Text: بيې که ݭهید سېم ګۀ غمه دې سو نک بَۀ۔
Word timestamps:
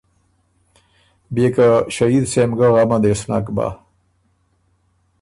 بيې 1.33 1.47
که 1.55 1.67
ݭهید 1.95 2.25
سېم 2.31 2.51
ګۀ 2.57 2.67
غمه 2.73 2.97
دې 3.03 3.11
سو 3.19 3.25
نک 3.31 3.45
بَۀ۔ 3.55 3.67